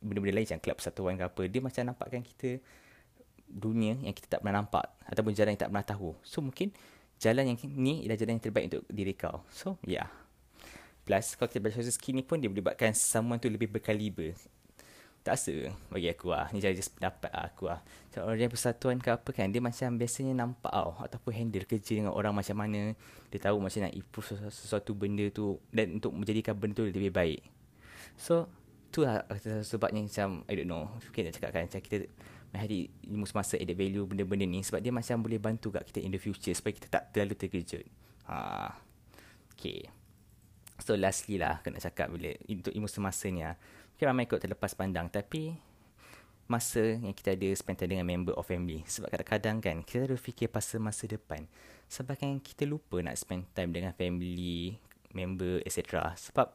benda-benda 0.03 0.35
lain 0.35 0.45
macam 0.45 0.59
kelab 0.59 0.77
persatuan 0.77 1.15
ke 1.15 1.23
apa, 1.23 1.41
dia 1.47 1.59
macam 1.63 1.81
nampakkan 1.87 2.21
kita 2.21 2.59
dunia 3.47 3.95
yang 4.03 4.11
kita 4.11 4.27
tak 4.27 4.39
pernah 4.43 4.59
nampak 4.59 4.91
ataupun 5.07 5.31
jalan 5.31 5.55
yang 5.55 5.61
tak 5.63 5.71
pernah 5.71 5.87
tahu. 5.87 6.11
So 6.21 6.43
mungkin 6.43 6.75
jalan 7.17 7.55
yang 7.55 7.57
ni 7.63 8.03
ialah 8.03 8.19
jalan 8.19 8.37
yang 8.37 8.43
terbaik 8.43 8.65
untuk 8.69 8.83
diri 8.91 9.15
kau. 9.15 9.41
So 9.49 9.79
yeah. 9.87 10.11
Plus 11.07 11.39
kalau 11.39 11.47
kita 11.47 11.63
belajar 11.63 11.87
skill 11.87 12.19
ni 12.19 12.23
pun 12.27 12.35
dia 12.43 12.51
boleh 12.51 12.67
buatkan 12.67 12.91
someone 12.91 13.39
tu 13.39 13.47
lebih 13.47 13.71
berkaliber 13.71 14.35
tak 15.27 15.35
rasa 15.35 15.75
bagi 15.91 16.07
aku 16.07 16.31
lah. 16.31 16.47
Ni 16.55 16.63
just 16.63 16.95
pendapat 16.95 17.27
lah 17.35 17.43
aku 17.51 17.67
lah. 17.67 17.83
So, 18.15 18.23
orang 18.23 18.47
yang 18.47 18.53
persatuan 18.55 19.03
ke 19.03 19.11
apa 19.11 19.29
kan, 19.35 19.51
dia 19.51 19.59
macam 19.59 19.99
biasanya 19.99 20.31
nampak 20.39 20.71
tau. 20.71 20.95
Ataupun 21.03 21.35
handle 21.35 21.67
kerja 21.67 21.99
dengan 21.99 22.15
orang 22.15 22.31
macam 22.31 22.55
mana. 22.55 22.95
Dia 23.27 23.39
tahu 23.43 23.59
macam 23.59 23.83
nak 23.83 23.91
improve 23.91 24.39
sesuatu 24.47 24.95
benda 24.95 25.27
tu. 25.27 25.59
Dan 25.67 25.99
untuk 25.99 26.15
menjadikan 26.15 26.55
benda 26.55 26.79
tu 26.79 26.87
lebih 26.87 27.11
baik. 27.11 27.43
So, 28.15 28.47
tu 28.87 29.03
lah 29.03 29.27
sebabnya 29.67 29.99
macam, 30.07 30.47
I 30.47 30.53
don't 30.55 30.71
know. 30.71 30.87
Mungkin 31.03 31.27
nak 31.27 31.33
cakap 31.35 31.51
kan, 31.51 31.67
macam 31.67 31.81
kita 31.83 32.07
hari 32.55 32.87
ilmu 33.03 33.27
semasa 33.27 33.59
added 33.59 33.75
value 33.75 34.07
benda-benda 34.07 34.47
ni. 34.47 34.63
Sebab 34.63 34.79
dia 34.79 34.95
macam 34.95 35.19
boleh 35.19 35.43
bantu 35.43 35.75
kat 35.75 35.83
kita 35.91 35.99
in 35.99 36.15
the 36.15 36.21
future. 36.23 36.55
Supaya 36.55 36.71
kita 36.71 36.87
tak 36.87 37.11
terlalu 37.11 37.35
terkejut. 37.35 37.83
Ha. 38.31 38.71
Okay. 39.51 39.91
So 40.77 40.93
lastly 40.93 41.41
lah, 41.41 41.59
kena 41.65 41.81
cakap 41.81 42.13
bila 42.13 42.31
untuk 42.47 42.69
ilmu 42.69 42.85
semasa 42.85 43.27
ni 43.27 43.41
lah. 43.41 43.57
Mungkin 43.97 44.13
ramai 44.13 44.29
ikut 44.29 44.37
terlepas 44.37 44.77
pandang 44.77 45.09
tapi 45.09 45.57
masa 46.45 47.01
yang 47.01 47.17
kita 47.17 47.33
ada 47.33 47.49
spend 47.57 47.81
time 47.81 47.97
dengan 47.97 48.05
member 48.05 48.37
of 48.37 48.45
family. 48.45 48.85
Sebab 48.85 49.09
kadang-kadang 49.09 49.57
kan 49.57 49.81
kita 49.81 50.05
ada 50.05 50.13
fikir 50.13 50.53
pasal 50.53 50.85
masa 50.85 51.09
depan. 51.09 51.49
Sebab 51.89 52.13
kan 52.13 52.37
kita 52.37 52.69
lupa 52.69 53.01
nak 53.01 53.17
spend 53.17 53.49
time 53.57 53.73
dengan 53.73 53.97
family, 53.97 54.77
member 55.17 55.65
etc. 55.65 56.13
Sebab 56.13 56.53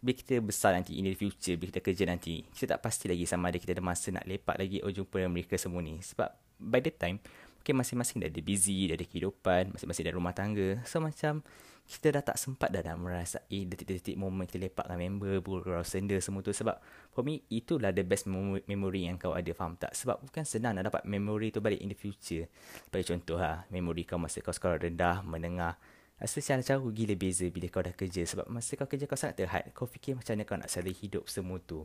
bila 0.00 0.16
kita 0.16 0.40
besar 0.40 0.72
nanti 0.72 0.96
in 0.96 1.04
the 1.04 1.12
future, 1.12 1.60
bila 1.60 1.76
kita 1.76 1.84
kerja 1.84 2.08
nanti, 2.08 2.48
kita 2.56 2.80
tak 2.80 2.80
pasti 2.80 3.04
lagi 3.04 3.28
sama 3.28 3.52
ada 3.52 3.60
kita 3.60 3.76
ada 3.76 3.84
masa 3.84 4.08
nak 4.08 4.24
lepak 4.24 4.56
lagi 4.56 4.80
oh 4.80 4.88
jumpa 4.88 5.20
dengan 5.20 5.36
mereka 5.36 5.60
semua 5.60 5.84
ni. 5.84 6.00
Sebab 6.00 6.32
by 6.56 6.80
the 6.80 6.88
time, 6.88 7.20
mungkin 7.68 7.84
masing-masing 7.84 8.24
dah 8.24 8.32
ada 8.32 8.40
busy, 8.40 8.88
dah 8.88 8.96
ada 8.96 9.04
kehidupan, 9.04 9.76
masing-masing 9.76 10.08
dah 10.08 10.16
rumah 10.16 10.32
tangga. 10.32 10.80
So 10.88 11.04
macam 11.04 11.44
kita 11.84 12.16
dah 12.16 12.24
tak 12.24 12.40
sempat 12.40 12.72
dah 12.72 12.80
nak 12.80 12.96
merasai 12.96 13.68
detik-detik 13.68 14.16
momen 14.16 14.48
kita 14.48 14.56
lepak 14.56 14.88
dengan 14.88 15.20
member, 15.20 15.44
bergurau 15.44 15.84
senda 15.84 16.16
semua 16.16 16.40
tu. 16.40 16.48
Sebab 16.48 16.80
for 17.12 17.28
me, 17.28 17.44
itulah 17.52 17.92
the 17.92 18.00
best 18.08 18.24
memory 18.24 19.04
yang 19.04 19.20
kau 19.20 19.36
ada, 19.36 19.52
faham 19.52 19.76
tak? 19.76 19.92
Sebab 19.92 20.16
bukan 20.16 20.48
senang 20.48 20.80
nak 20.80 20.88
dapat 20.88 21.04
memory 21.04 21.52
tu 21.52 21.60
balik 21.60 21.84
in 21.84 21.92
the 21.92 21.98
future. 22.00 22.48
Sebagai 22.88 23.12
contoh 23.12 23.36
lah, 23.36 23.68
memory 23.68 24.08
kau 24.08 24.16
masa 24.16 24.40
kau 24.40 24.56
sekolah 24.56 24.80
rendah, 24.80 25.20
menengah. 25.28 25.76
Rasa 26.16 26.40
secara 26.40 26.64
jauh 26.64 26.88
gila 26.88 27.20
beza 27.20 27.52
bila 27.52 27.68
kau 27.68 27.84
dah 27.84 27.92
kerja. 27.92 28.24
Sebab 28.24 28.48
masa 28.48 28.80
kau 28.80 28.88
kerja 28.88 29.04
kau 29.04 29.20
sangat 29.20 29.44
terhad. 29.44 29.68
Kau 29.76 29.84
fikir 29.84 30.16
macam 30.16 30.40
mana 30.40 30.48
kau 30.48 30.56
nak 30.56 30.72
selalu 30.72 30.96
hidup 31.04 31.28
semua 31.28 31.60
tu. 31.60 31.84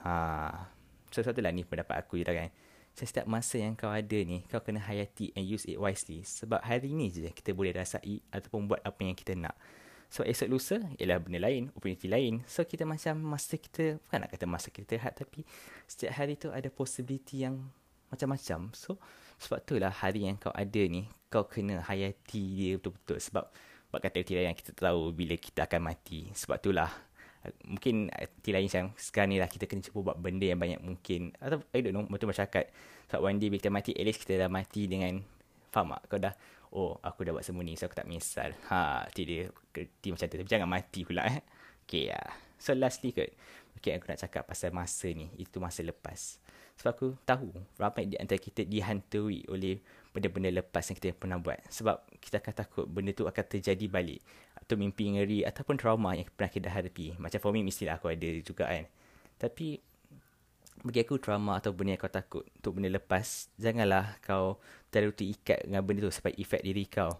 Ha. 0.00 0.64
So, 1.12 1.20
satu 1.20 1.44
lah 1.44 1.52
ni 1.52 1.68
pendapat 1.68 2.08
aku 2.08 2.16
je 2.16 2.24
lah 2.24 2.32
kan. 2.40 2.48
Setiap 2.94 3.24
masa 3.24 3.56
yang 3.56 3.78
kau 3.78 3.88
ada 3.88 4.18
ni, 4.20 4.44
kau 4.50 4.60
kena 4.60 4.82
hayati 4.82 5.32
and 5.32 5.46
use 5.46 5.64
it 5.64 5.80
wisely. 5.80 6.20
Sebab 6.26 6.60
hari 6.60 6.92
ni 6.92 7.08
je 7.08 7.30
kita 7.32 7.56
boleh 7.56 7.72
rasai 7.72 8.20
ataupun 8.28 8.68
buat 8.68 8.80
apa 8.84 9.00
yang 9.00 9.16
kita 9.16 9.32
nak. 9.38 9.56
So, 10.10 10.26
esok 10.26 10.50
lusa 10.50 10.76
ialah 10.98 11.22
benda 11.22 11.38
lain, 11.38 11.70
opportunity 11.70 12.10
lain. 12.10 12.42
So, 12.42 12.66
kita 12.66 12.82
macam 12.82 13.22
masa 13.22 13.54
kita, 13.54 14.02
bukan 14.02 14.26
nak 14.26 14.30
kata 14.34 14.42
masa 14.42 14.68
kita 14.74 14.98
terhad, 14.98 15.14
tapi 15.14 15.46
setiap 15.86 16.12
hari 16.18 16.34
tu 16.34 16.50
ada 16.50 16.66
possibility 16.66 17.46
yang 17.46 17.70
macam-macam. 18.10 18.74
So, 18.74 18.98
sebab 19.38 19.62
tu 19.62 19.78
lah 19.78 19.94
hari 19.94 20.26
yang 20.26 20.34
kau 20.34 20.50
ada 20.50 20.82
ni, 20.90 21.06
kau 21.30 21.46
kena 21.46 21.78
hayati 21.86 22.42
dia 22.42 22.70
betul-betul. 22.82 23.22
Sebab, 23.22 23.44
buat 23.94 24.02
kata 24.02 24.22
yang 24.34 24.58
kita 24.58 24.74
tahu 24.74 25.14
bila 25.14 25.38
kita 25.38 25.70
akan 25.70 25.94
mati. 25.94 26.26
Sebab 26.34 26.58
tu 26.58 26.74
lah 26.74 26.90
mungkin 27.64 28.12
arti 28.12 28.52
lain 28.52 28.68
macam 28.68 28.84
sekarang 29.00 29.32
ni 29.32 29.36
lah 29.40 29.48
kita 29.48 29.64
kena 29.64 29.80
cuba 29.80 30.12
buat 30.12 30.18
benda 30.20 30.44
yang 30.44 30.60
banyak 30.60 30.80
mungkin. 30.84 31.32
Atau 31.40 31.64
I 31.72 31.80
don't 31.80 31.96
know 31.96 32.04
betul 32.04 32.28
masyarakat. 32.28 32.64
Sebab 33.08 33.20
one 33.24 33.40
day 33.40 33.48
bila 33.48 33.60
kita 33.60 33.72
mati 33.72 33.90
at 33.96 34.04
least 34.04 34.20
kita 34.22 34.36
dah 34.36 34.50
mati 34.52 34.84
dengan 34.84 35.24
faham 35.72 35.96
tak? 35.96 36.02
Kau 36.12 36.18
dah 36.20 36.34
oh 36.76 37.00
aku 37.00 37.24
dah 37.24 37.32
buat 37.32 37.44
semua 37.44 37.64
ni 37.64 37.74
so 37.80 37.88
aku 37.88 37.96
tak 37.96 38.06
menyesal. 38.06 38.52
Ha 38.68 39.08
ti 39.10 39.24
dia 39.24 39.48
kerti 39.72 40.12
macam 40.12 40.26
tu. 40.28 40.36
Tapi 40.36 40.50
jangan 40.50 40.68
mati 40.68 41.00
pula 41.02 41.22
eh. 41.24 41.40
Okay 41.88 42.12
ya. 42.12 42.20
So 42.60 42.76
lastly 42.76 43.16
kot. 43.16 43.32
Okay 43.80 43.96
aku 43.96 44.12
nak 44.12 44.20
cakap 44.20 44.44
pasal 44.44 44.76
masa 44.76 45.08
ni. 45.08 45.32
Itu 45.40 45.64
masa 45.64 45.80
lepas. 45.80 46.36
Sebab 46.76 46.92
aku 46.96 47.08
tahu 47.24 47.52
ramai 47.76 48.08
di 48.08 48.16
antara 48.16 48.40
kita 48.40 48.64
dihantui 48.64 49.44
oleh 49.48 49.80
benda-benda 50.10 50.50
lepas 50.62 50.82
yang 50.90 50.96
kita 50.98 51.14
pernah 51.14 51.38
buat 51.38 51.62
sebab 51.70 52.02
kita 52.18 52.42
akan 52.42 52.54
takut 52.54 52.84
benda 52.90 53.14
tu 53.14 53.30
akan 53.30 53.44
terjadi 53.46 53.86
balik 53.86 54.20
atau 54.58 54.74
mimpi 54.74 55.10
ngeri 55.14 55.46
ataupun 55.46 55.78
trauma 55.78 56.18
yang 56.18 56.26
pernah 56.34 56.50
kita 56.50 56.68
hadapi. 56.70 57.18
Macam 57.18 57.38
for 57.38 57.50
me 57.54 57.62
mestilah 57.62 57.98
aku 57.98 58.10
ada 58.10 58.28
juga 58.42 58.66
kan. 58.66 58.86
Tapi 59.38 59.78
bagi 60.80 61.00
aku 61.04 61.20
trauma 61.20 61.60
atau 61.60 61.76
benda 61.76 61.94
yang 61.94 62.00
kau 62.00 62.12
takut 62.12 62.44
untuk 62.56 62.80
benda 62.80 62.88
lepas, 62.96 63.52
janganlah 63.60 64.16
kau 64.24 64.58
terlalu 64.88 65.12
terikat 65.12 65.62
dengan 65.68 65.82
benda 65.84 66.08
tu 66.08 66.12
sampai 66.12 66.34
efek 66.38 66.62
diri 66.64 66.84
kau. 66.88 67.10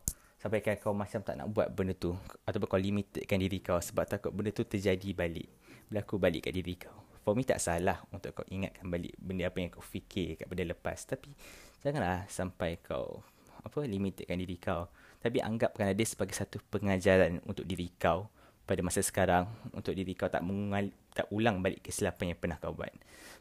Sampai 0.41 0.65
kau 0.65 0.97
macam 0.97 1.21
tak 1.21 1.37
nak 1.37 1.53
buat 1.53 1.69
benda 1.69 1.93
tu 1.93 2.17
ataupun 2.49 2.67
kau 2.67 2.81
limitkan 2.81 3.37
diri 3.37 3.61
kau 3.61 3.77
sebab 3.77 4.09
takut 4.09 4.33
benda 4.33 4.51
tu 4.51 4.65
terjadi 4.65 5.13
balik. 5.13 5.49
Berlaku 5.93 6.17
balik 6.17 6.49
kat 6.49 6.55
diri 6.57 6.75
kau. 6.81 7.10
For 7.31 7.39
me 7.39 7.47
tak 7.47 7.63
salah 7.63 8.03
untuk 8.11 8.43
kau 8.43 8.47
ingatkan 8.51 8.91
balik 8.91 9.15
benda 9.15 9.47
apa 9.47 9.63
yang 9.63 9.71
kau 9.71 9.79
fikir 9.79 10.35
kat 10.35 10.51
benda 10.51 10.75
lepas. 10.75 10.99
Tapi 11.07 11.31
janganlah 11.79 12.27
sampai 12.27 12.83
kau 12.83 13.23
apa 13.63 13.87
limitkan 13.87 14.35
diri 14.35 14.59
kau. 14.59 14.91
Tapi 15.23 15.39
anggapkanlah 15.39 15.95
dia 15.95 16.03
sebagai 16.11 16.35
satu 16.35 16.59
pengajaran 16.75 17.39
untuk 17.47 17.71
diri 17.71 17.87
kau 18.03 18.27
pada 18.67 18.83
masa 18.83 18.99
sekarang 18.99 19.47
untuk 19.71 19.95
diri 19.95 20.19
kau 20.19 20.27
tak 20.27 20.43
mengal 20.43 20.91
tak 21.15 21.31
ulang 21.31 21.63
balik 21.63 21.87
kesilapan 21.87 22.35
yang 22.35 22.39
pernah 22.43 22.59
kau 22.59 22.75
buat. 22.75 22.91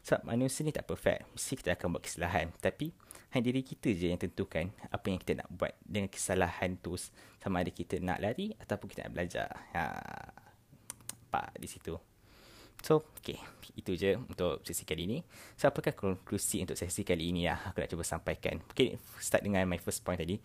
Sebab 0.06 0.22
manusia 0.22 0.62
ni 0.62 0.70
tak 0.70 0.86
perfect. 0.86 1.26
Mesti 1.34 1.58
kita 1.58 1.74
akan 1.74 1.98
buat 1.98 2.06
kesalahan. 2.06 2.54
Tapi 2.62 2.94
hanya 3.34 3.42
diri 3.42 3.66
kita 3.66 3.90
je 3.90 4.14
yang 4.14 4.22
tentukan 4.22 4.70
apa 4.86 5.06
yang 5.10 5.18
kita 5.18 5.42
nak 5.42 5.50
buat 5.50 5.74
dengan 5.82 6.06
kesalahan 6.06 6.78
tu 6.78 6.94
sama 7.42 7.66
ada 7.66 7.74
kita 7.74 7.98
nak 7.98 8.22
lari 8.22 8.54
ataupun 8.54 8.86
kita 8.86 9.10
nak 9.10 9.18
belajar. 9.18 9.50
Ha, 9.74 9.82
pak 11.26 11.58
di 11.58 11.66
situ. 11.66 11.98
So, 12.80 13.04
okay. 13.20 13.40
Itu 13.78 13.94
je 13.94 14.18
untuk 14.18 14.60
sesi 14.66 14.82
kali 14.84 15.06
ini. 15.06 15.18
So, 15.54 15.70
apakah 15.70 15.94
konklusi 15.94 16.60
untuk 16.66 16.76
sesi 16.76 17.06
kali 17.06 17.30
ini 17.30 17.46
ya? 17.46 17.56
Aku 17.70 17.80
nak 17.80 17.88
cuba 17.88 18.04
sampaikan. 18.04 18.60
Okay, 18.74 18.98
start 19.22 19.46
dengan 19.46 19.64
my 19.64 19.78
first 19.78 20.04
point 20.04 20.18
tadi 20.18 20.36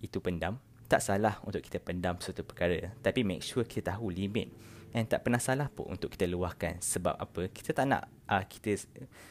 itu 0.00 0.18
pendam. 0.18 0.58
Tak 0.90 1.00
salah 1.00 1.40
untuk 1.46 1.64
kita 1.64 1.80
pendam 1.80 2.20
suatu 2.20 2.44
perkara. 2.44 2.92
Tapi 3.00 3.24
make 3.24 3.40
sure 3.40 3.64
kita 3.64 3.96
tahu 3.96 4.12
limit. 4.12 4.52
And 4.92 5.08
tak 5.08 5.24
pernah 5.24 5.40
salah 5.40 5.72
pun 5.72 5.88
untuk 5.88 6.12
kita 6.12 6.28
luahkan. 6.28 6.76
Sebab 6.84 7.16
apa? 7.16 7.48
Kita 7.48 7.72
tak 7.72 7.88
nak 7.88 8.04
uh, 8.28 8.44
kita 8.44 8.76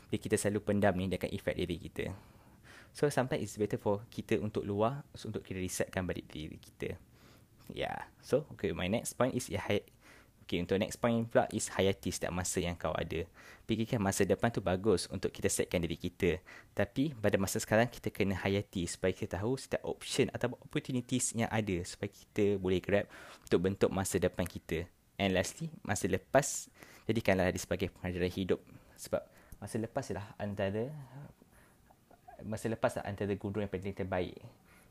bila 0.09 0.17
kita 0.17 0.35
selalu 0.37 0.59
pendam 0.65 0.93
ni 0.97 1.05
dia 1.05 1.21
akan 1.21 1.31
effect 1.37 1.57
diri 1.61 1.77
kita. 1.77 2.05
So 2.97 3.07
sometimes 3.13 3.45
it's 3.45 3.55
better 3.61 3.77
for 3.77 4.01
kita 4.09 4.41
untuk 4.41 4.65
luar 4.65 5.05
untuk 5.21 5.45
kita 5.45 5.61
resetkan 5.61 6.03
balik 6.09 6.25
diri 6.33 6.57
kita. 6.57 6.97
Yeah. 7.69 8.09
So 8.25 8.49
okay, 8.57 8.73
my 8.73 8.89
next 8.89 9.13
point 9.15 9.37
is 9.37 9.47
ya, 9.53 9.61
Okay, 10.51 10.59
untuk 10.59 10.83
next 10.83 10.99
point 10.99 11.23
pula 11.31 11.47
is 11.55 11.71
hayati 11.71 12.11
setiap 12.11 12.35
masa 12.35 12.59
yang 12.59 12.75
kau 12.75 12.91
ada. 12.91 13.23
Fikirkan 13.71 14.03
masa 14.03 14.27
depan 14.27 14.51
tu 14.51 14.59
bagus 14.59 15.07
untuk 15.07 15.31
kita 15.31 15.47
setkan 15.47 15.79
diri 15.79 15.95
kita. 15.95 16.43
Tapi 16.75 17.15
pada 17.15 17.39
masa 17.39 17.55
sekarang 17.55 17.87
kita 17.87 18.11
kena 18.11 18.35
hayati 18.35 18.83
supaya 18.83 19.15
kita 19.15 19.39
tahu 19.39 19.55
setiap 19.55 19.79
option 19.87 20.27
atau 20.35 20.51
opportunities 20.59 21.31
yang 21.39 21.47
ada 21.47 21.79
supaya 21.87 22.11
kita 22.11 22.59
boleh 22.59 22.83
grab 22.83 23.07
untuk 23.47 23.63
bentuk 23.63 23.87
masa 23.95 24.19
depan 24.19 24.43
kita. 24.43 24.83
And 25.15 25.31
lastly, 25.31 25.71
masa 25.87 26.11
lepas 26.11 26.67
jadikanlah 27.07 27.47
dia 27.47 27.63
sebagai 27.63 27.87
pengajaran 27.95 28.31
hidup. 28.35 28.59
Sebab 28.99 29.23
masa 29.55 29.79
lepas 29.79 30.03
ialah 30.11 30.35
antara 30.35 30.91
masa 32.43 32.67
lepas 32.67 32.91
lah 32.99 33.07
antara 33.07 33.31
guru 33.39 33.63
yang 33.63 33.71
paling 33.71 33.95
terbaik. 33.95 34.35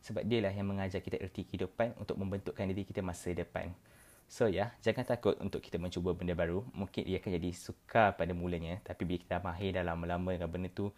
Sebab 0.09 0.25
dia 0.25 0.41
lah 0.41 0.57
yang 0.57 0.73
mengajar 0.73 1.05
kita 1.05 1.21
erti 1.21 1.45
kehidupan 1.45 2.01
untuk 2.01 2.17
membentukkan 2.17 2.65
diri 2.65 2.89
kita 2.89 3.05
masa 3.05 3.29
depan. 3.37 3.77
So 4.31 4.47
ya, 4.47 4.55
yeah, 4.55 4.69
jangan 4.79 5.03
takut 5.03 5.35
untuk 5.43 5.59
kita 5.59 5.83
mencuba 5.83 6.15
benda 6.15 6.39
baru. 6.39 6.63
Mungkin 6.71 7.03
ia 7.03 7.19
akan 7.19 7.35
jadi 7.35 7.51
suka 7.51 8.15
pada 8.15 8.31
mulanya. 8.31 8.79
Tapi 8.87 9.03
bila 9.03 9.19
kita 9.19 9.43
mahir 9.43 9.75
dalam 9.75 10.07
lama 10.07 10.31
dengan 10.31 10.47
benda 10.47 10.71
tu, 10.71 10.95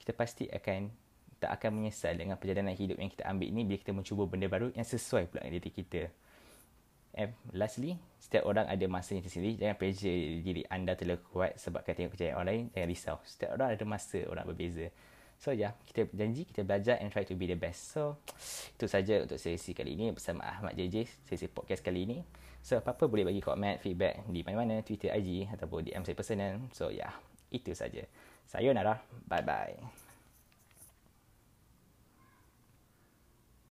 kita 0.00 0.16
pasti 0.16 0.48
akan 0.48 0.88
tak 1.36 1.60
akan 1.60 1.76
menyesal 1.76 2.16
dengan 2.16 2.40
perjalanan 2.40 2.72
hidup 2.72 2.96
yang 2.96 3.12
kita 3.12 3.28
ambil 3.28 3.52
ini 3.52 3.68
bila 3.68 3.78
kita 3.84 3.92
mencuba 3.92 4.24
benda 4.24 4.48
baru 4.48 4.72
yang 4.72 4.88
sesuai 4.88 5.28
pula 5.28 5.44
dengan 5.44 5.60
diri 5.60 5.70
kita. 5.76 6.02
And 7.20 7.36
lastly, 7.52 8.00
setiap 8.16 8.48
orang 8.48 8.64
ada 8.64 8.86
masanya 8.88 9.28
tersendiri. 9.28 9.60
Jangan 9.60 9.76
pressure 9.76 10.40
diri 10.40 10.64
anda 10.72 10.96
terlalu 10.96 11.20
kuat 11.28 11.60
sebab 11.60 11.84
kata 11.84 12.00
tengok 12.00 12.16
kejayaan 12.16 12.36
orang 12.40 12.48
lain. 12.48 12.64
Jangan 12.72 12.88
risau. 12.88 13.16
Setiap 13.28 13.50
orang 13.60 13.68
ada 13.76 13.84
masa 13.84 14.24
orang 14.24 14.48
berbeza. 14.48 14.88
So 15.36 15.52
ya, 15.52 15.68
yeah, 15.68 15.72
kita 15.84 16.08
janji 16.16 16.48
kita 16.48 16.64
belajar 16.64 16.96
and 16.96 17.12
try 17.12 17.28
to 17.28 17.36
be 17.36 17.44
the 17.44 17.56
best. 17.56 17.92
So, 17.92 18.20
itu 18.76 18.88
saja 18.88 19.24
untuk 19.24 19.36
sesi 19.36 19.76
kali 19.76 19.96
ini 19.96 20.12
bersama 20.12 20.48
Ahmad 20.48 20.76
JJ, 20.76 21.08
sesi 21.28 21.44
podcast 21.48 21.84
kali 21.84 22.08
ini. 22.08 22.20
So, 22.60 22.78
apa-apa 22.78 23.08
boleh 23.08 23.24
bagi 23.24 23.40
komen, 23.40 23.80
feedback 23.80 24.28
di 24.28 24.44
mana-mana, 24.44 24.84
Twitter, 24.84 25.10
IG 25.16 25.48
ataupun 25.48 25.88
DM 25.88 26.04
saya 26.04 26.16
personal. 26.16 26.60
So, 26.76 26.92
yeah, 26.92 27.12
itu 27.48 27.72
saja. 27.72 28.04
Sayonara. 28.44 29.00
Bye-bye. 29.26 30.09